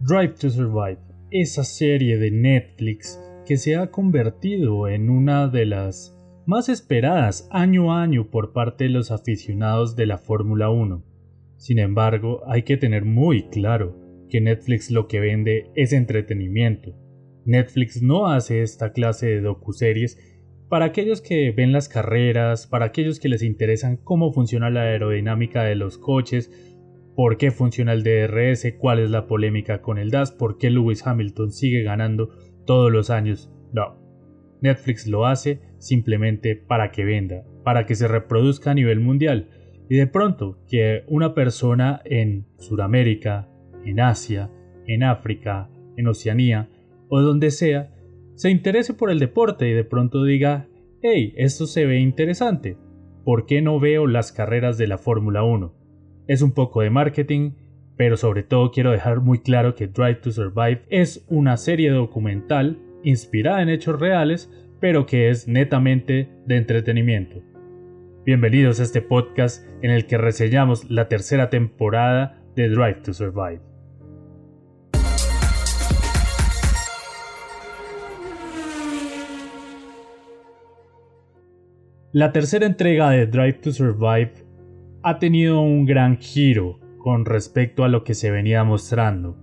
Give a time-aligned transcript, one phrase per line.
[0.00, 0.98] Drive to Survive,
[1.32, 6.16] esa serie de Netflix que se ha convertido en una de las
[6.46, 11.02] más esperadas año a año por parte de los aficionados de la Fórmula 1.
[11.56, 13.96] Sin embargo, hay que tener muy claro
[14.30, 16.94] que Netflix lo que vende es entretenimiento.
[17.44, 20.16] Netflix no hace esta clase de docuseries
[20.68, 25.64] para aquellos que ven las carreras, para aquellos que les interesan cómo funciona la aerodinámica
[25.64, 26.52] de los coches,
[27.18, 31.04] por qué funciona el DRS, cuál es la polémica con el DAS, por qué Lewis
[31.04, 32.30] Hamilton sigue ganando
[32.64, 33.52] todos los años.
[33.72, 33.98] No.
[34.60, 39.50] Netflix lo hace simplemente para que venda, para que se reproduzca a nivel mundial.
[39.88, 43.48] Y de pronto que una persona en Sudamérica,
[43.84, 44.52] en Asia,
[44.86, 46.70] en África, en Oceanía
[47.08, 47.92] o donde sea,
[48.36, 50.68] se interese por el deporte y de pronto diga,
[51.02, 52.76] hey, esto se ve interesante,
[53.24, 55.77] ¿por qué no veo las carreras de la Fórmula 1?
[56.28, 57.52] Es un poco de marketing,
[57.96, 62.78] pero sobre todo quiero dejar muy claro que Drive to Survive es una serie documental
[63.02, 67.42] inspirada en hechos reales, pero que es netamente de entretenimiento.
[68.26, 73.60] Bienvenidos a este podcast en el que reseñamos la tercera temporada de Drive to Survive.
[82.12, 84.47] La tercera entrega de Drive to Survive
[85.02, 89.36] ha tenido un gran giro con respecto a lo que se venía mostrando.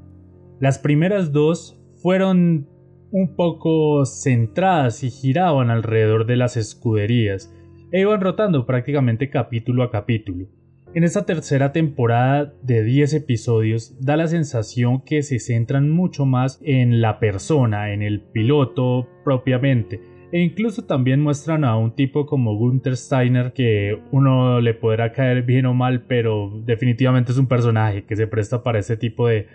[0.60, 2.68] Las primeras dos fueron
[3.12, 7.54] un poco centradas y giraban alrededor de las escuderías
[7.92, 10.48] e iban rotando prácticamente capítulo a capítulo.
[10.94, 16.60] En esta tercera temporada de 10 episodios da la sensación que se centran mucho más
[16.64, 20.00] en la persona, en el piloto propiamente,
[20.32, 25.44] e incluso también muestran a un tipo como Gunther Steiner que uno le podrá caer
[25.44, 29.48] bien o mal, pero definitivamente es un personaje que se presta para ese tipo de,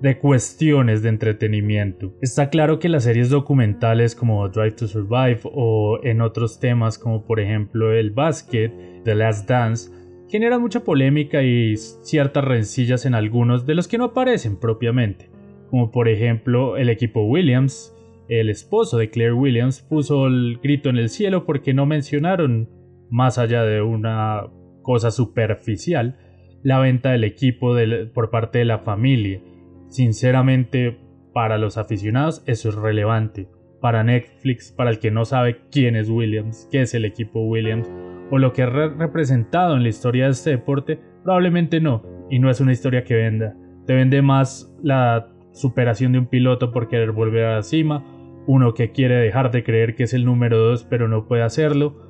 [0.00, 2.12] de cuestiones de entretenimiento.
[2.20, 7.24] Está claro que las series documentales como Drive to Survive o en otros temas como
[7.24, 8.72] por ejemplo el basket,
[9.04, 9.90] The Last Dance,
[10.28, 15.30] generan mucha polémica y ciertas rencillas en algunos de los que no aparecen propiamente,
[15.70, 17.95] como por ejemplo el equipo Williams,
[18.28, 22.68] el esposo de Claire Williams puso el grito en el cielo porque no mencionaron,
[23.10, 24.44] más allá de una
[24.82, 26.18] cosa superficial,
[26.62, 27.74] la venta del equipo
[28.12, 29.40] por parte de la familia.
[29.88, 30.98] Sinceramente,
[31.32, 33.48] para los aficionados eso es relevante.
[33.80, 37.88] Para Netflix, para el que no sabe quién es Williams, qué es el equipo Williams,
[38.30, 42.50] o lo que ha representado en la historia de este deporte, probablemente no, y no
[42.50, 43.54] es una historia que venda.
[43.86, 48.04] Te vende más la superación de un piloto por querer volver a la cima,
[48.46, 52.06] uno que quiere dejar de creer que es el número 2 pero no puede hacerlo,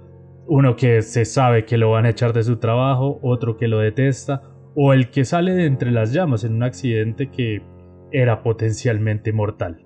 [0.47, 3.79] uno que se sabe que lo van a echar de su trabajo, otro que lo
[3.79, 4.43] detesta,
[4.75, 7.63] o el que sale de entre las llamas en un accidente que
[8.13, 9.86] era potencialmente mortal.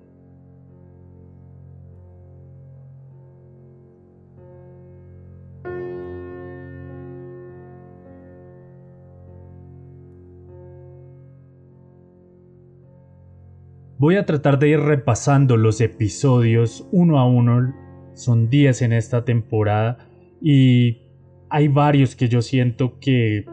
[14.01, 17.71] Voy a tratar de ir repasando los episodios uno a uno.
[18.15, 19.99] Son 10 en esta temporada
[20.41, 21.03] y
[21.51, 23.45] hay varios que yo siento que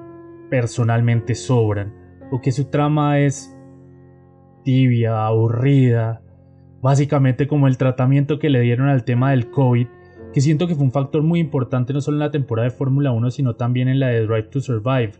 [0.48, 1.92] personalmente sobran
[2.32, 3.54] o que su trama es
[4.64, 6.22] tibia, aburrida,
[6.80, 9.86] básicamente como el tratamiento que le dieron al tema del COVID,
[10.32, 13.12] que siento que fue un factor muy importante no solo en la temporada de Fórmula
[13.12, 15.12] 1, sino también en la de Drive to Survive,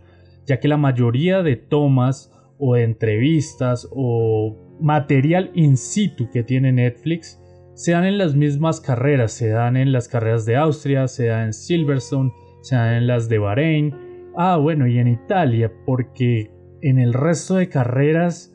[0.46, 6.72] ya que la mayoría de tomas o de entrevistas o material in situ que tiene
[6.72, 7.40] Netflix
[7.74, 11.46] se dan en las mismas carreras, se dan en las carreras de Austria, se dan
[11.46, 13.94] en Silverstone, se dan en las de Bahrein,
[14.36, 16.50] ah bueno, y en Italia, porque
[16.82, 18.52] en el resto de carreras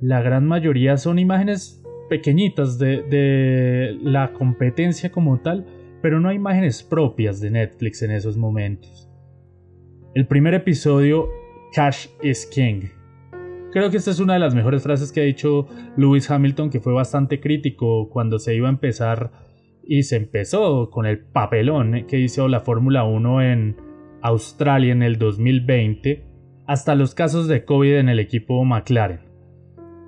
[0.00, 5.66] la gran mayoría son imágenes pequeñitas de, de la competencia como tal,
[6.00, 9.10] pero no hay imágenes propias de Netflix en esos momentos.
[10.14, 11.28] El primer episodio,
[11.72, 12.82] Cash is King,
[13.72, 16.80] Creo que esta es una de las mejores frases que ha dicho Lewis Hamilton, que
[16.80, 19.30] fue bastante crítico cuando se iba a empezar
[19.84, 23.76] y se empezó con el papelón que hizo la Fórmula 1 en
[24.22, 26.24] Australia en el 2020,
[26.66, 29.20] hasta los casos de COVID en el equipo McLaren.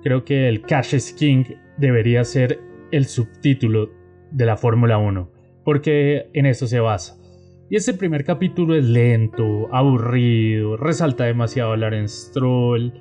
[0.03, 1.45] Creo que el Cash is King
[1.77, 2.59] debería ser
[2.91, 3.91] el subtítulo
[4.31, 5.31] de la Fórmula 1,
[5.63, 7.17] porque en eso se basa.
[7.69, 12.93] Y ese primer capítulo es lento, aburrido, resalta demasiado a Lawrence Stroll,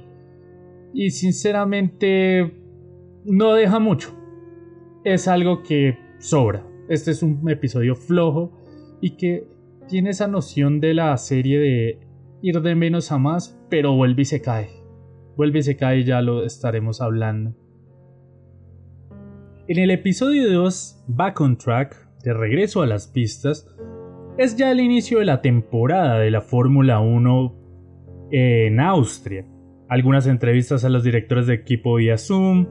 [0.95, 2.53] y sinceramente
[3.25, 4.15] no deja mucho.
[5.05, 6.67] Es algo que sobra.
[6.89, 8.53] Este es un episodio flojo
[9.01, 9.47] y que
[9.89, 11.99] tiene esa noción de la serie de
[12.43, 14.69] ir de menos a más, pero vuelve y se cae.
[15.37, 17.55] vuelve y se cae ya lo estaremos hablando.
[19.69, 23.67] En el episodio 2, Back on Track, de regreso a las pistas,
[24.39, 29.47] es ya el inicio de la temporada de la Fórmula 1 en Austria.
[29.93, 32.67] Algunas entrevistas a los directores de equipo vía Zoom,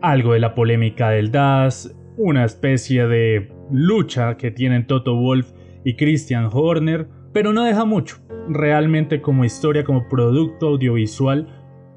[0.00, 5.52] algo de la polémica del DAS, una especie de lucha que tienen Toto Wolf
[5.84, 8.16] y Christian Horner, pero no deja mucho.
[8.48, 11.48] Realmente como historia, como producto audiovisual,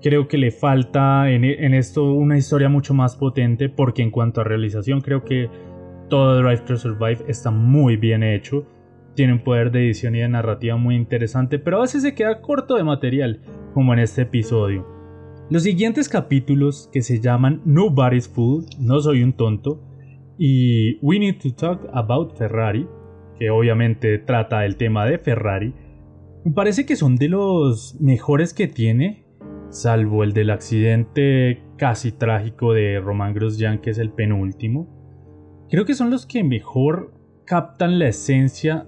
[0.02, 4.44] creo que le falta en, esto una historia mucho más potente porque en cuanto a
[4.44, 5.50] realización creo que
[6.10, 8.68] todo Drive to Survive está muy bien hecho.
[9.16, 12.42] Tiene un poder de edición y de narrativa muy interesante, pero a veces se queda
[12.42, 13.40] corto de material,
[13.72, 14.86] como en este episodio.
[15.50, 19.82] Los siguientes capítulos, que se llaman Nobody's Fool, No Soy un Tonto,
[20.38, 22.88] y We Need to Talk About Ferrari,
[23.38, 25.74] que obviamente trata el tema de Ferrari,
[26.44, 29.26] me parece que son de los mejores que tiene,
[29.70, 34.88] salvo el del accidente casi trágico de Roman Grosjean, que es el penúltimo.
[35.70, 37.14] Creo que son los que mejor
[37.46, 38.88] captan la esencia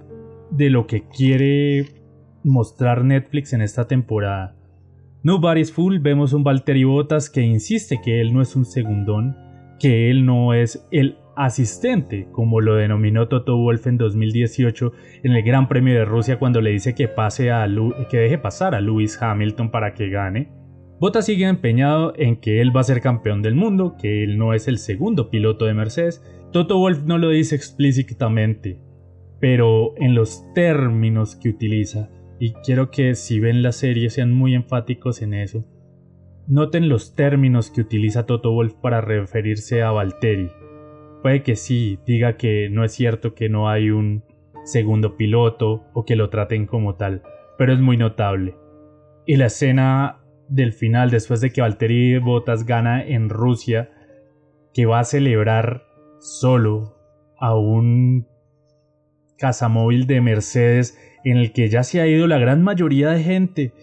[0.50, 1.86] de lo que quiere
[2.44, 4.56] mostrar Netflix en esta temporada.
[5.26, 9.38] Nobody's Fool vemos un Valtteri Bottas que insiste que él no es un segundón,
[9.80, 14.92] que él no es el asistente, como lo denominó Toto Wolff en 2018
[15.24, 17.66] en el Gran Premio de Rusia cuando le dice que, pase a
[18.10, 20.52] que deje pasar a Lewis Hamilton para que gane.
[21.00, 24.54] Bottas sigue empeñado en que él va a ser campeón del mundo, que él no
[24.54, 26.22] es el segundo piloto de Mercedes.
[26.52, 28.82] Toto Wolff no lo dice explícitamente,
[29.40, 34.56] pero en los términos que utiliza y quiero que si ven la serie sean muy
[34.56, 35.66] enfáticos en eso.
[36.48, 40.52] Noten los términos que utiliza Toto Wolf para referirse a Valtteri.
[41.22, 44.24] Puede que sí, diga que no es cierto que no hay un
[44.66, 47.24] segundo piloto o que lo traten como tal,
[47.58, 48.56] pero es muy notable.
[49.26, 50.20] Y la escena
[50.50, 53.92] del final, después de que Valtteri Bottas gana en Rusia,
[54.74, 55.86] que va a celebrar
[56.20, 56.98] solo
[57.40, 58.28] a un
[59.44, 63.74] casamóvil de Mercedes en el que ya se ha ido la gran mayoría de gente,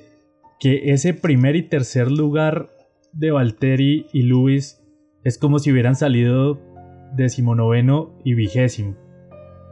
[0.59, 2.71] que ese primer y tercer lugar
[3.13, 4.83] de Valtteri y Luis
[5.23, 6.59] es como si hubieran salido
[7.15, 8.97] decimonoveno y vigésimo.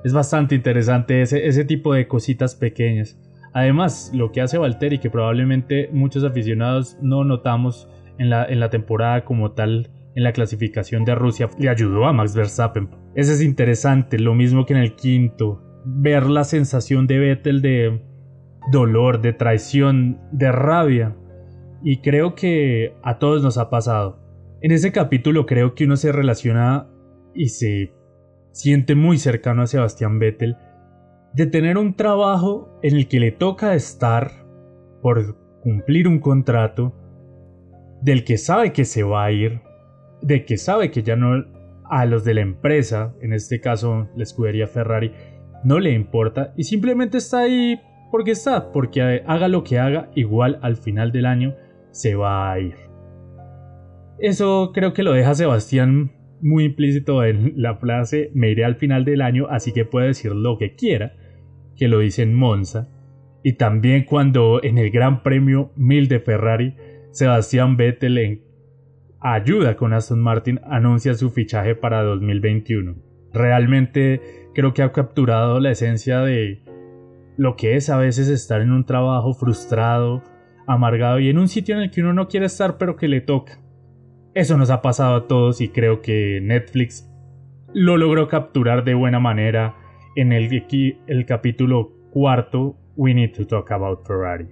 [0.04, 3.18] Es bastante interesante ese, ese tipo de cositas pequeñas.
[3.54, 7.88] Además, lo que hace Valtteri, que probablemente muchos aficionados no notamos
[8.18, 12.12] en la, en la temporada como tal, en la clasificación de Rusia, le ayudó a
[12.12, 12.90] Max Verstappen.
[13.14, 18.02] Ese es interesante, lo mismo que en el quinto, ver la sensación de Vettel de
[18.70, 21.16] dolor, de traición, de rabia.
[21.82, 24.20] Y creo que a todos nos ha pasado.
[24.60, 26.88] En ese capítulo creo que uno se relaciona
[27.34, 27.92] y se
[28.52, 30.56] siente muy cercano a Sebastián Vettel
[31.34, 34.32] de tener un trabajo en el que le toca estar
[35.02, 36.94] por cumplir un contrato
[38.02, 39.60] del que sabe que se va a ir,
[40.22, 41.44] de que sabe que ya no
[41.90, 45.12] a los de la empresa, en este caso la escudería Ferrari,
[45.64, 50.58] no le importa y simplemente está ahí porque está, porque haga lo que haga, igual
[50.62, 51.54] al final del año
[51.90, 52.74] se va a ir.
[54.18, 59.04] Eso creo que lo deja Sebastián muy implícito en la frase me iré al final
[59.04, 61.14] del año, así que puede decir lo que quiera,
[61.76, 62.88] que lo dice en Monza.
[63.42, 66.74] Y también cuando en el Gran Premio 1000 de Ferrari,
[67.10, 68.42] Sebastián Vettel en
[69.20, 72.96] ayuda con Aston Martin anuncia su fichaje para 2021.
[73.32, 74.20] Realmente
[74.58, 76.64] creo que ha capturado la esencia de
[77.36, 80.24] lo que es a veces estar en un trabajo frustrado,
[80.66, 83.20] amargado y en un sitio en el que uno no quiere estar pero que le
[83.20, 83.60] toca.
[84.34, 87.08] Eso nos ha pasado a todos y creo que Netflix
[87.72, 89.76] lo logró capturar de buena manera
[90.16, 90.50] en el,
[91.06, 94.48] el capítulo cuarto We Need to Talk About Ferrari.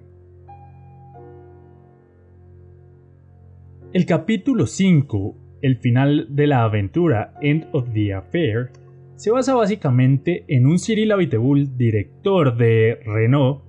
[3.93, 8.71] El capítulo 5, el final de la aventura End of the Affair,
[9.17, 13.63] se basa básicamente en un Cyril Abiteboul, director de Renault,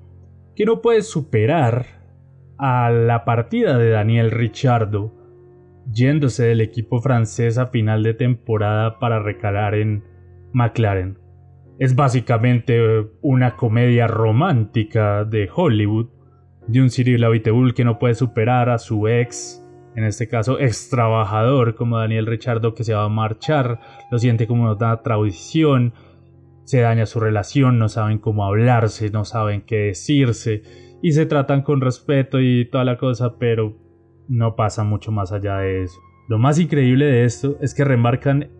[0.55, 1.85] que no puede superar
[2.57, 5.13] a la partida de Daniel Ricciardo,
[5.89, 10.03] yéndose del equipo francés a final de temporada para recalar en
[10.53, 11.17] McLaren.
[11.79, 16.09] Es básicamente una comedia romántica de Hollywood
[16.67, 19.63] de un Cyril Abiteboul que no puede superar a su ex
[19.97, 23.79] en este caso ex trabajador como Daniel Richardo que se va a marchar,
[24.11, 25.95] lo siente como una tradición,
[26.65, 30.61] se daña su relación, no saben cómo hablarse, no saben qué decirse
[31.01, 33.75] y se tratan con respeto y toda la cosa, pero
[34.27, 35.99] no pasa mucho más allá de eso.
[36.27, 38.51] Lo más increíble de esto es que remarcan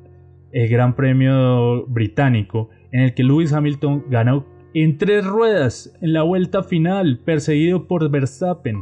[0.51, 6.23] el Gran Premio británico en el que Lewis Hamilton ganó en tres ruedas en la
[6.23, 8.81] vuelta final, perseguido por Verstappen.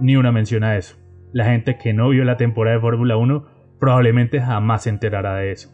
[0.00, 1.05] Ni una mención a eso
[1.36, 3.46] la gente que no vio la temporada de Fórmula 1
[3.78, 5.70] probablemente jamás se enterará de eso.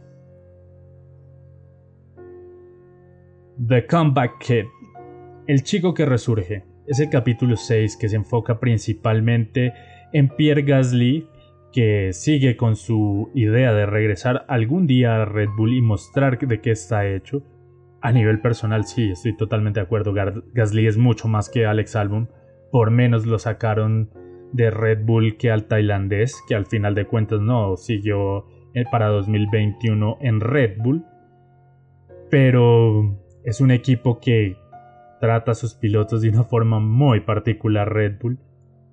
[3.64, 4.64] The Comeback Kid,
[5.47, 9.73] el chico que resurge, es el capítulo 6 que se enfoca principalmente
[10.12, 11.28] en Pierre Gasly,
[11.73, 16.61] que sigue con su idea de regresar algún día a Red Bull y mostrar de
[16.61, 17.45] qué está hecho.
[18.00, 20.12] A nivel personal, sí, estoy totalmente de acuerdo.
[20.12, 22.31] Gasly es mucho más que Alex Albon.
[22.73, 24.11] Por menos lo sacaron
[24.53, 29.09] de Red Bull que al tailandés, que al final de cuentas no siguió eh, para
[29.09, 31.05] 2021 en Red Bull.
[32.31, 34.57] Pero es un equipo que
[35.21, 38.39] trata a sus pilotos de una forma muy particular Red Bull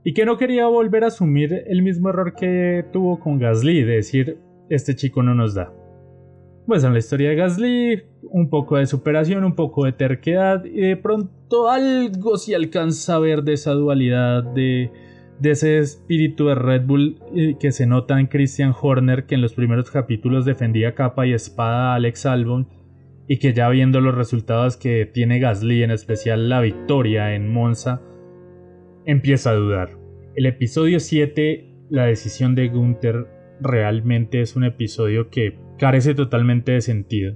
[0.04, 3.96] y que no quería volver a asumir el mismo error que tuvo con Gasly de
[3.96, 4.38] decir
[4.70, 5.74] este chico no nos da.
[6.68, 10.82] Pues en la historia de Gasly, un poco de superación, un poco de terquedad y
[10.82, 14.92] de pronto algo se alcanza a ver de esa dualidad de,
[15.40, 19.42] de ese espíritu de Red Bull eh, que se nota en Christian Horner que en
[19.42, 22.68] los primeros capítulos defendía capa y espada a Alex Albon
[23.28, 28.02] y que ya viendo los resultados que tiene Gasly, en especial la victoria en Monza,
[29.06, 29.92] empieza a dudar.
[30.36, 33.28] El episodio 7, la decisión de Gunther,
[33.62, 37.36] realmente es un episodio que carece totalmente de sentido.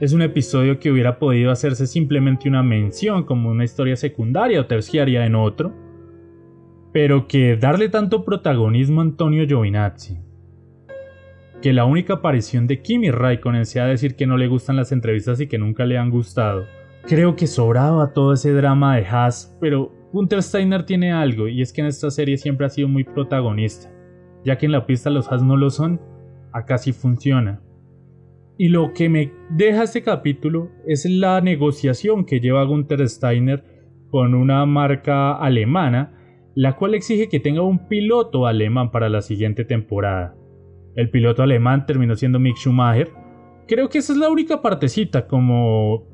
[0.00, 4.66] Es un episodio que hubiera podido hacerse simplemente una mención como una historia secundaria o
[4.66, 5.74] terciaria en otro,
[6.92, 10.18] pero que darle tanto protagonismo a Antonio Giovinazzi,
[11.62, 15.40] que la única aparición de Kimi Raikkonen sea decir que no le gustan las entrevistas
[15.40, 16.64] y que nunca le han gustado.
[17.06, 21.72] Creo que sobraba todo ese drama de Haas, pero Gunther Steiner tiene algo, y es
[21.72, 23.90] que en esta serie siempre ha sido muy protagonista.
[24.44, 26.00] Ya que en la pista los Haas no lo son,
[26.52, 27.60] acá sí funciona.
[28.58, 33.64] Y lo que me deja este capítulo es la negociación que lleva Gunther Steiner
[34.10, 36.12] con una marca alemana,
[36.54, 40.34] la cual exige que tenga un piloto alemán para la siguiente temporada.
[40.94, 43.10] El piloto alemán terminó siendo Mick Schumacher.
[43.66, 46.06] Creo que esa es la única partecita como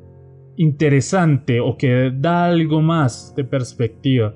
[0.57, 4.35] interesante o que da algo más de perspectiva.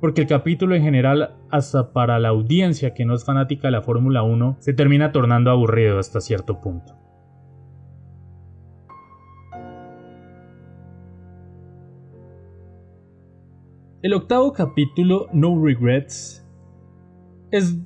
[0.00, 3.82] Porque el capítulo en general, hasta para la audiencia que no es fanática de la
[3.82, 6.99] Fórmula 1, se termina tornando aburrido hasta cierto punto.
[14.02, 16.42] El octavo capítulo, No Regrets,
[17.50, 17.76] es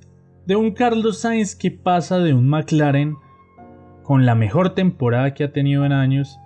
[0.47, 3.17] de un Carlos Sainz que pasa de un McLaren
[4.05, 6.39] con la mejor temporada que ha tenido en años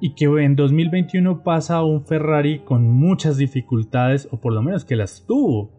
[0.00, 4.84] y que en 2021 pasa a un Ferrari con muchas dificultades o por lo menos
[4.84, 5.72] que las tuvo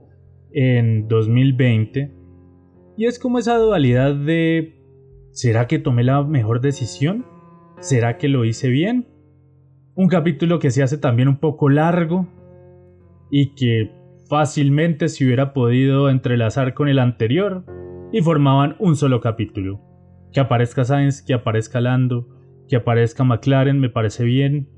[0.51, 2.13] en 2020
[2.97, 4.75] y es como esa dualidad de
[5.31, 7.25] ¿será que tomé la mejor decisión?
[7.79, 9.07] ¿Será que lo hice bien?
[9.95, 12.27] Un capítulo que se hace también un poco largo
[13.29, 13.91] y que
[14.29, 17.65] fácilmente se hubiera podido entrelazar con el anterior
[18.11, 19.81] y formaban un solo capítulo.
[20.31, 22.27] Que aparezca Sainz, que aparezca Lando,
[22.67, 24.69] que aparezca McLaren me parece bien,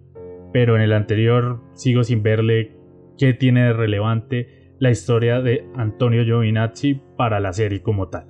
[0.54, 2.76] pero en el anterior sigo sin verle
[3.18, 8.28] qué tiene de relevante la historia de Antonio Giovinazzi para la serie como tal.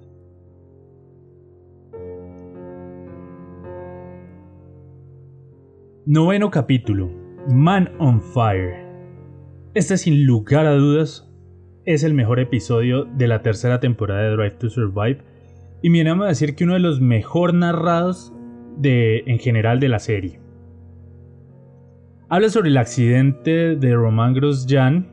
[6.06, 7.12] Noveno capítulo.
[7.50, 8.87] Man on Fire.
[9.78, 11.32] Este sin lugar a dudas
[11.86, 15.20] es el mejor episodio de la tercera temporada de Drive to Survive
[15.84, 18.34] y me a decir que uno de los mejor narrados
[18.76, 20.40] de, en general de la serie.
[22.28, 25.12] Habla sobre el accidente de Roman Grosjean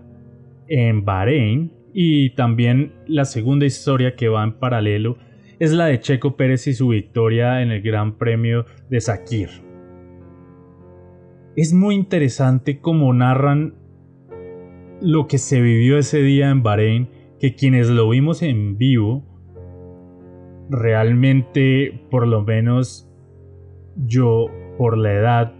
[0.68, 5.18] en Bahrein y también la segunda historia que va en paralelo
[5.59, 9.50] es la de Checo Pérez y su victoria en el Gran Premio de Sakir.
[11.54, 13.84] Es muy interesante cómo narran
[15.00, 17.08] lo que se vivió ese día en Bahrein,
[17.38, 19.24] que quienes lo vimos en vivo,
[20.70, 23.10] realmente, por lo menos
[23.96, 24.46] yo,
[24.78, 25.54] por la edad,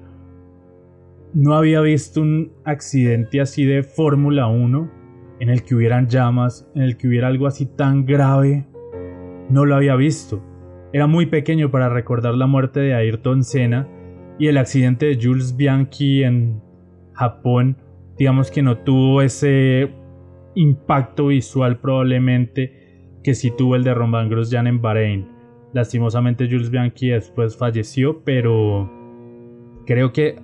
[1.35, 4.91] no había visto un accidente así de Fórmula 1
[5.41, 8.67] en el que hubieran llamas, en el que hubiera algo así tan grave.
[9.51, 10.43] No lo había visto.
[10.93, 13.89] Era muy pequeño para recordar la muerte de Ayrton Senna
[14.39, 16.63] y el accidente de Jules Bianchi en
[17.15, 17.77] Japón
[18.19, 19.93] digamos que no tuvo ese
[20.55, 25.29] impacto visual probablemente que sí tuvo el de Roman Grosjean en Bahrein.
[25.73, 28.91] Lastimosamente Jules Bianchi después falleció, pero
[29.87, 30.41] creo que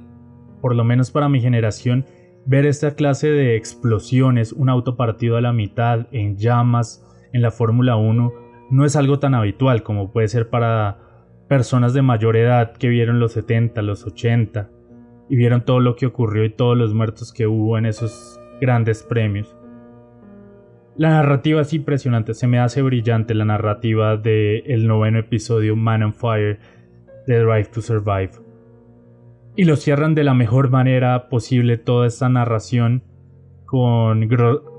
[0.61, 2.07] por lo menos para mi generación
[2.47, 7.51] ver esta clase de explosiones, un auto partido a la mitad, en llamas, en la
[7.51, 8.33] Fórmula 1,
[8.71, 10.99] no es algo tan habitual como puede ser para
[11.49, 14.71] personas de mayor edad que vieron los 70, los 80
[15.31, 19.05] y vieron todo lo que ocurrió y todos los muertos que hubo en esos grandes
[19.05, 19.57] premios.
[20.97, 26.13] La narrativa es impresionante, se me hace brillante la narrativa del noveno episodio Man on
[26.13, 26.59] Fire
[27.29, 28.33] de Drive to Survive.
[29.55, 33.05] Y lo cierran de la mejor manera posible toda esta narración
[33.67, 34.29] con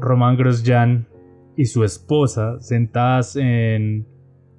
[0.01, 1.07] Román Grosjean
[1.55, 4.05] y su esposa sentadas en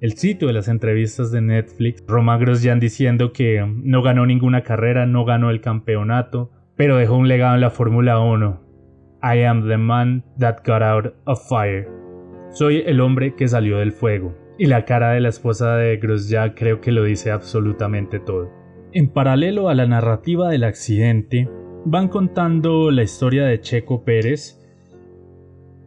[0.03, 2.03] el sitio de las entrevistas de Netflix.
[2.05, 7.29] Román Grosjean diciendo que no ganó ninguna carrera, no ganó el campeonato, pero dejó un
[7.29, 8.61] legado en la Fórmula 1.
[9.23, 11.87] I am the man that got out of fire.
[12.51, 14.35] Soy el hombre que salió del fuego.
[14.57, 18.51] Y la cara de la esposa de Grosjean creo que lo dice absolutamente todo.
[18.91, 21.49] En paralelo a la narrativa del accidente,
[21.85, 24.59] van contando la historia de Checo Pérez,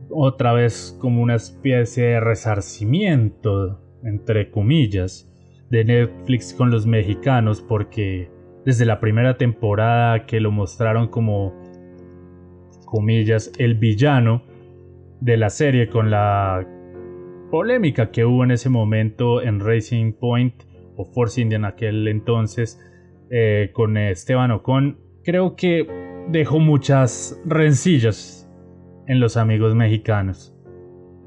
[0.09, 5.31] otra vez como una especie de resarcimiento, entre comillas,
[5.71, 8.31] de Netflix con los mexicanos, porque
[8.65, 11.55] desde la primera temporada que lo mostraron como,
[12.87, 14.43] comillas, el villano
[15.21, 16.67] de la serie con la
[17.51, 20.65] polémica que hubo en ese momento en Racing Point
[20.97, 22.81] o Force India en aquel entonces
[23.31, 25.87] eh, con Esteban Ocon, creo que
[26.29, 28.51] dejó muchas rencillas
[29.07, 30.56] en los amigos mexicanos.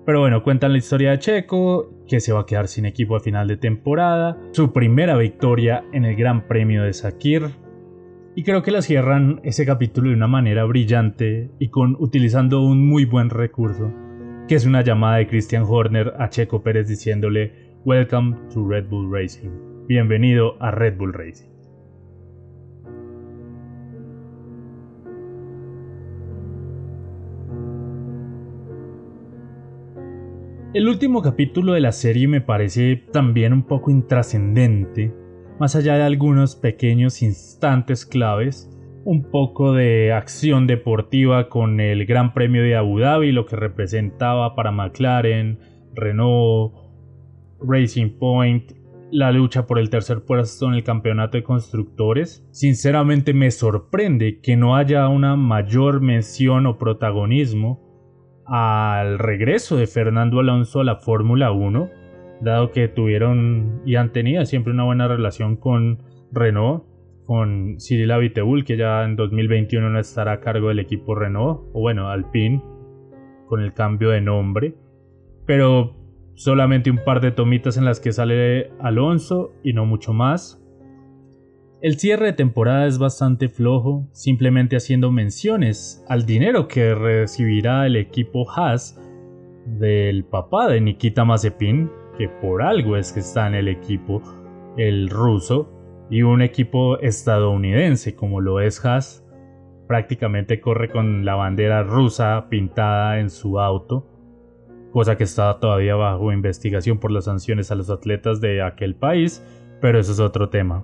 [0.10, 3.20] Pero bueno, cuentan la historia de Checo, que se va a quedar sin equipo a
[3.20, 7.44] final de temporada, su primera victoria en el Gran Premio de Sakir,
[8.36, 12.88] y creo que la cierran ese capítulo de una manera brillante y con utilizando un
[12.88, 13.94] muy buen recurso,
[14.48, 19.14] que es una llamada de Christian Horner a Checo Pérez diciéndole Welcome to Red Bull
[19.14, 19.86] Racing.
[19.88, 21.49] Bienvenido a Red Bull Racing.
[30.72, 35.12] El último capítulo de la serie me parece también un poco intrascendente,
[35.60, 38.70] más allá de algunos pequeños instantes claves,
[39.04, 44.54] un poco de acción deportiva con el Gran Premio de Abu Dhabi, lo que representaba
[44.54, 45.58] para McLaren,
[45.96, 46.76] Renault,
[47.62, 48.74] Racing Point,
[49.12, 52.48] la lucha por el tercer puesto en el campeonato de constructores.
[52.52, 57.89] Sinceramente me sorprende que no haya una mayor mención o protagonismo
[58.50, 61.90] al regreso de Fernando Alonso a la Fórmula 1,
[62.42, 66.00] dado que tuvieron y han tenido siempre una buena relación con
[66.32, 66.84] Renault,
[67.26, 71.82] con Cyril Abiteboul, que ya en 2021 no estará a cargo del equipo Renault, o
[71.82, 72.64] bueno, Alpine,
[73.46, 74.76] con el cambio de nombre,
[75.46, 75.96] pero
[76.34, 80.59] solamente un par de tomitas en las que sale Alonso y no mucho más.
[81.82, 87.96] El cierre de temporada es bastante flojo, simplemente haciendo menciones al dinero que recibirá el
[87.96, 89.00] equipo Haas
[89.66, 94.22] del papá de Nikita Mazepin, que por algo es que está en el equipo,
[94.76, 95.72] el ruso,
[96.10, 99.26] y un equipo estadounidense como lo es Haas,
[99.88, 104.06] prácticamente corre con la bandera rusa pintada en su auto,
[104.92, 109.42] cosa que está todavía bajo investigación por las sanciones a los atletas de aquel país,
[109.80, 110.84] pero eso es otro tema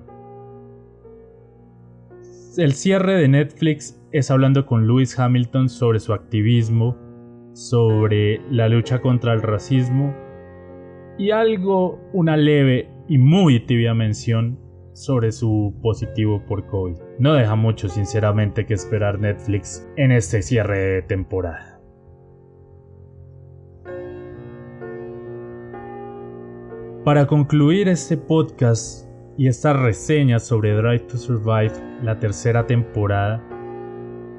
[2.57, 6.97] el cierre de Netflix es hablando con Lewis Hamilton sobre su activismo,
[7.53, 10.15] sobre la lucha contra el racismo
[11.17, 14.59] y algo, una leve y muy tibia mención
[14.93, 16.95] sobre su positivo por COVID.
[17.19, 21.81] No deja mucho sinceramente que esperar Netflix en este cierre de temporada.
[27.03, 29.04] Para concluir este podcast
[29.37, 33.43] y esta reseña sobre Drive to Survive, la tercera temporada,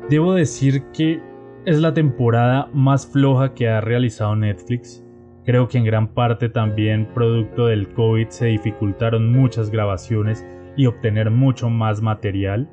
[0.09, 1.21] debo decir que
[1.67, 5.05] es la temporada más floja que ha realizado Netflix.
[5.45, 11.31] Creo que en gran parte también producto del COVID se dificultaron muchas grabaciones y obtener
[11.31, 12.71] mucho más material.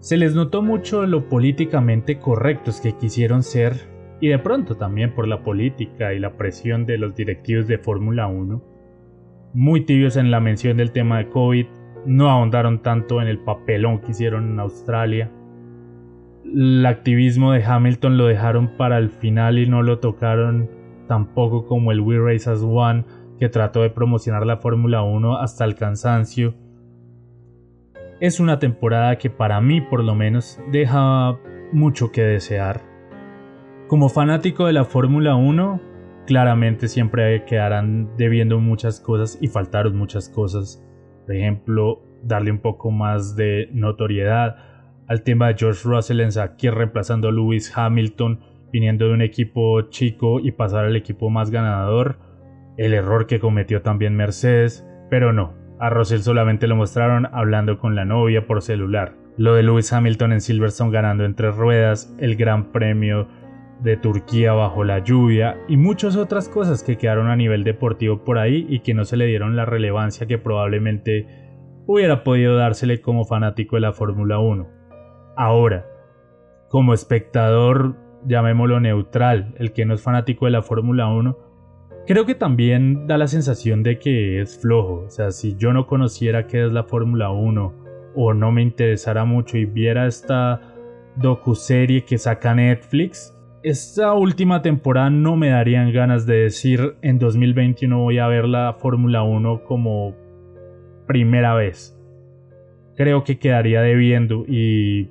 [0.00, 3.74] Se les notó mucho lo políticamente correctos que quisieron ser
[4.20, 8.26] y de pronto también por la política y la presión de los directivos de Fórmula
[8.26, 8.73] 1
[9.54, 11.66] muy tibios en la mención del tema de COVID,
[12.06, 15.30] no ahondaron tanto en el papelón que hicieron en Australia.
[16.44, 20.68] El activismo de Hamilton lo dejaron para el final y no lo tocaron
[21.06, 23.04] tampoco como el We Race as One,
[23.38, 26.54] que trató de promocionar la Fórmula 1 hasta el cansancio.
[28.20, 31.38] Es una temporada que para mí por lo menos deja
[31.72, 32.82] mucho que desear.
[33.86, 35.80] Como fanático de la Fórmula 1,
[36.26, 40.82] claramente siempre quedarán debiendo muchas cosas y faltaron muchas cosas.
[41.26, 44.56] Por ejemplo, darle un poco más de notoriedad
[45.06, 48.40] al tema de George Russell en Sakir reemplazando a Lewis Hamilton,
[48.72, 52.18] viniendo de un equipo chico y pasar al equipo más ganador.
[52.76, 55.54] El error que cometió también Mercedes, pero no.
[55.78, 59.14] A Russell solamente lo mostraron hablando con la novia por celular.
[59.36, 63.28] Lo de Lewis Hamilton en Silverstone ganando entre ruedas, el Gran Premio
[63.84, 68.38] de Turquía bajo la lluvia y muchas otras cosas que quedaron a nivel deportivo por
[68.38, 71.26] ahí y que no se le dieron la relevancia que probablemente
[71.86, 74.66] hubiera podido dársele como fanático de la Fórmula 1.
[75.36, 75.86] Ahora,
[76.70, 81.38] como espectador, llamémoslo neutral, el que no es fanático de la Fórmula 1,
[82.06, 85.04] creo que también da la sensación de que es flojo.
[85.06, 87.74] O sea, si yo no conociera qué es la Fórmula 1
[88.14, 90.62] o no me interesara mucho y viera esta
[91.16, 97.98] docuserie que saca Netflix, esta última temporada no me darían ganas de decir en 2021
[97.98, 100.14] voy a ver la Fórmula 1 como
[101.06, 101.98] primera vez.
[102.94, 105.08] Creo que quedaría debiendo y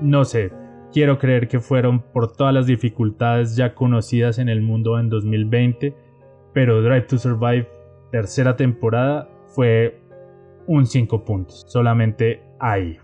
[0.00, 0.50] no sé,
[0.94, 5.94] quiero creer que fueron por todas las dificultades ya conocidas en el mundo en 2020,
[6.54, 7.68] pero Drive to Survive
[8.10, 10.00] tercera temporada fue
[10.66, 12.96] un 5 puntos, solamente ahí.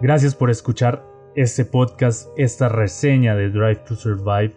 [0.00, 4.54] Gracias por escuchar este podcast, esta reseña de Drive to Survive.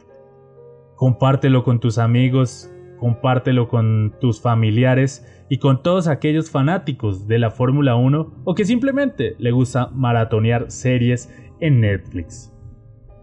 [0.95, 7.49] Compártelo con tus amigos, compártelo con tus familiares y con todos aquellos fanáticos de la
[7.49, 12.54] Fórmula 1 o que simplemente le gusta maratonear series en Netflix.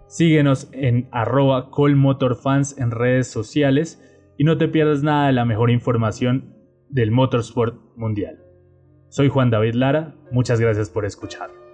[0.08, 4.02] Síguenos en arroba colmotorfans en redes sociales
[4.36, 6.52] y no te pierdas nada de la mejor información
[6.88, 8.40] del motorsport mundial.
[9.08, 11.67] Soy Juan David Lara, muchas gracias por escuchar.